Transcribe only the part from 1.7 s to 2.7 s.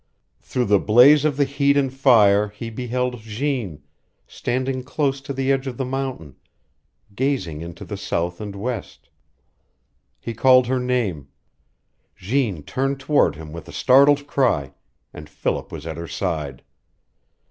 and fire